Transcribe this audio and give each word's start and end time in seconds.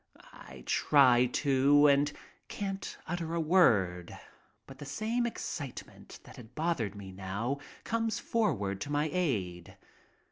I 0.33 0.63
try 0.65 1.27
to 1.27 1.85
and 1.85 2.11
can't 2.47 2.97
utter 3.05 3.35
a 3.35 3.39
word, 3.39 4.17
but 4.65 4.79
the 4.79 4.83
same 4.87 5.27
excitement 5.27 6.21
that 6.23 6.37
had 6.37 6.55
bothered 6.55 6.95
me 6.95 7.11
now 7.11 7.59
comes 7.83 8.17
forward 8.17 8.81
to 8.81 8.91
my 8.91 9.11
aid. 9.13 9.77